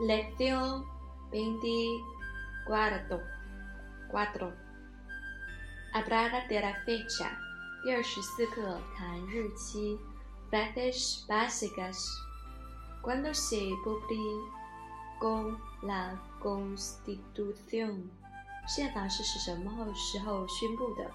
[0.00, 0.84] Lección
[1.30, 3.20] 24.
[4.10, 4.52] 4.
[5.94, 7.30] Hablar de la fecha.
[7.84, 9.98] 第二十四课谈日期。
[10.50, 11.96] Fechas básicas.
[13.02, 18.10] Cuando se publicó la Constitución.
[18.66, 21.10] 宪法是是什么时候宣布的？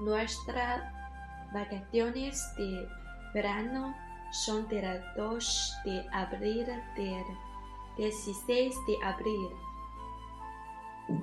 [0.00, 0.80] Nuestras
[1.52, 2.88] vacaciones de
[3.34, 3.92] verano
[4.32, 7.24] son del 2 de abril del
[7.96, 9.50] 16 de abril。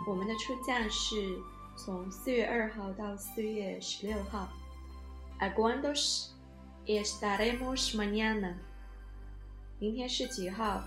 [0.07, 1.39] 我们的出假是
[1.77, 4.49] 从四月二号到四月十六号。¿
[5.39, 5.93] A cuándo
[6.85, 8.55] estaremos mañana？
[9.79, 10.83] 明天是几号？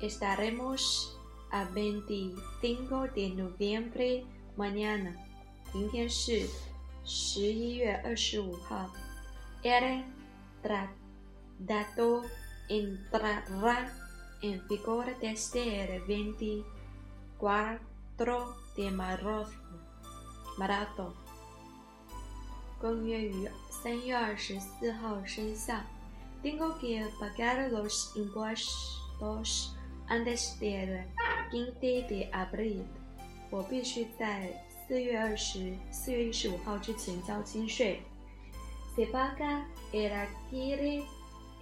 [0.00, 1.10] Estaremos
[1.50, 4.24] a 25 de noviembre
[4.56, 5.14] mañana。
[5.72, 6.46] 明天是
[7.04, 8.90] 十一月二十五号。
[9.62, 10.02] El
[11.58, 12.22] dato
[12.68, 13.90] entrará
[14.42, 19.50] en vigor desde el 24 de marzo.
[20.58, 21.14] marzo.
[22.80, 25.80] 公约于三月二十四号生效。
[26.42, 29.74] Tengo que pagar los impuestos
[30.08, 31.04] antes del
[31.50, 32.84] 15 de abril。
[33.50, 34.48] 我必须在
[34.86, 38.00] 四月二十四月一十五号之前交清税。
[38.94, 41.02] Se paga el alquiler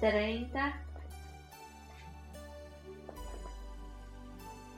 [0.00, 0.72] treinta。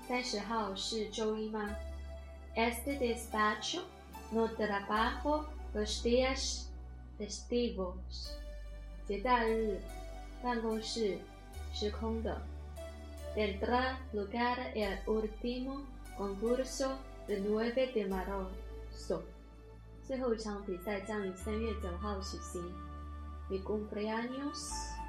[0.07, 1.75] 三十号是周一吗？
[2.55, 3.81] Este despacho
[4.31, 6.67] no trabajo los días
[7.19, 8.31] festivos。
[9.09, 9.81] 节假日
[10.43, 11.19] 办公室
[11.73, 12.41] 是空的。
[13.35, 15.81] Tendrá lugar el último
[16.17, 16.93] concurso
[17.27, 19.23] el 9 de marzo。
[20.07, 22.63] 最后一场比赛将于三月九号举行。
[23.51, 24.71] Mi cumpleaños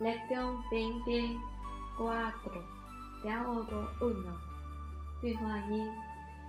[0.00, 2.62] Lección veinticuatro,
[3.22, 4.36] diálogo uno.
[5.20, 5.90] 对话一：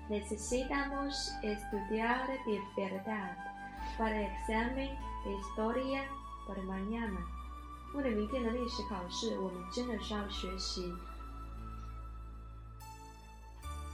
[0.10, 3.38] Necesitamos estudiar de verdad
[3.98, 4.90] para el examen
[5.24, 6.06] de historia
[6.48, 7.20] para mañana。
[7.94, 10.94] 为了明天的历史考试，我们真的需要学习。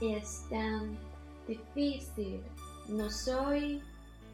[0.00, 0.96] Es tan
[1.46, 2.42] difícil,
[2.88, 3.80] no soy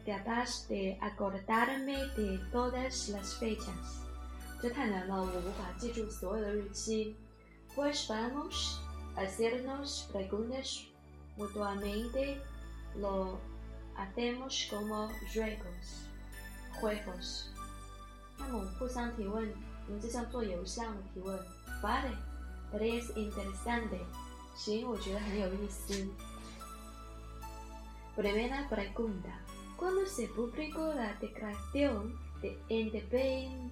[0.05, 4.01] capaz de acordarme de todas las fechas。
[4.61, 7.15] 这太难了，我无法记住所有的日期。
[7.75, 8.79] Pues vamos
[9.15, 10.83] a hacernos preguntas
[11.37, 12.37] mutuamente.
[12.99, 13.39] Lo
[13.95, 16.05] hacemos como juegos.
[16.79, 17.45] Juegos。
[18.37, 19.51] 那么我们互相提问，
[19.87, 21.39] 我们就像做游戏一样的提问。
[21.81, 22.15] Vale,
[22.73, 23.99] es interesante。
[24.55, 26.07] 行，我觉得很有意思。
[28.15, 29.39] Primera pregunta.
[29.77, 33.71] ¿Cuándo se publicó la Declaración de Independencia?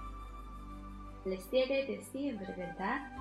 [1.49, 3.11] tiene de siempre, ¿verdad?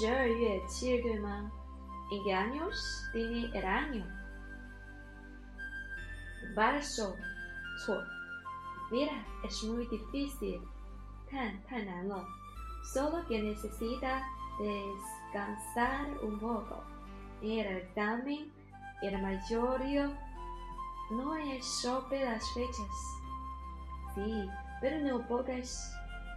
[0.00, 4.06] y ¿En qué años tiene el año?
[6.54, 7.14] Barso,
[8.90, 10.60] Mira, es muy difícil.
[11.30, 12.24] Tan, tan nano.
[12.92, 14.22] Solo que necesita
[14.60, 16.84] descansar un poco.
[17.42, 18.52] era el examen,
[19.02, 20.12] el mayorio.
[21.10, 22.90] no es sobre las fechas.
[24.14, 24.48] Sí,
[24.80, 25.90] pero no pocas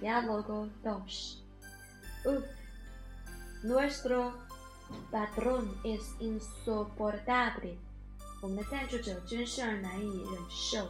[0.00, 1.42] diálogo dos.
[2.24, 2.44] Uf,
[3.62, 4.32] nuestro
[5.10, 7.78] patrón es insoportable.
[8.42, 10.86] 我们的赞助者真是让人难以忍受。¿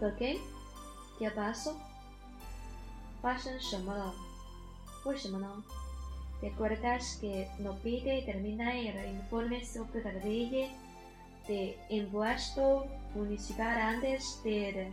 [0.00, 0.38] Por qué?
[1.18, 1.74] ¿Qué pasó?
[3.20, 4.14] 发生什么了？
[5.04, 10.70] 为什么呢？¿Recuerdas que no pide terminar el informe sobre la ley
[11.48, 14.92] de impuesto municipal antes del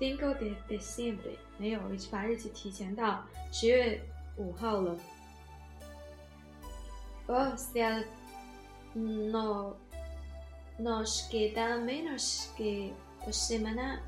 [0.00, 1.36] 5 de diciembre.
[1.58, 4.00] 没有，已经把日期提前到十月
[4.36, 4.96] 五号了。
[7.26, 8.04] O sea,
[8.94, 9.74] no
[10.78, 12.92] nos queda menos que
[13.24, 14.00] dos semanas.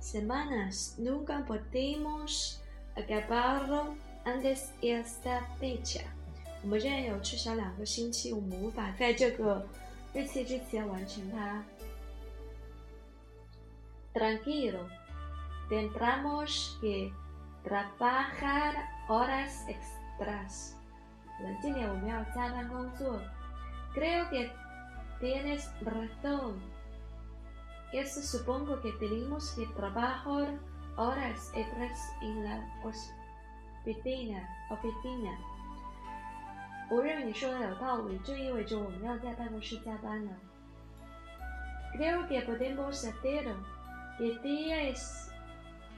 [0.00, 0.94] Semanas.
[0.98, 2.60] Nunca podemos
[2.94, 6.02] acabarlo antes de esta fecha.
[6.62, 9.66] 我们仍然有至少两个星期，我们无法在这个
[10.14, 11.64] 日期之前完成它。
[14.14, 14.84] Tranquilo.
[15.68, 17.12] tendremos que
[17.62, 18.74] trabajar
[19.08, 20.76] horas extras.
[23.94, 24.52] Creo que
[25.20, 26.60] tienes razón.
[27.92, 30.58] Eso supongo que tenemos que trabajar
[30.96, 34.46] horas extras en la oficina.
[34.70, 35.36] oficina.
[36.90, 40.32] 我认为你说的有道理，这意味着我们要在办公室加班了。
[41.94, 43.54] Creo que podemos hacerlo.
[44.18, 45.30] ¿Qué día es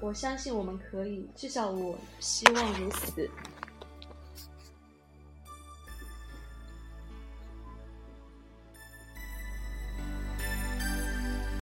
[0.00, 3.28] 我相信我们可以，至少我希望如此。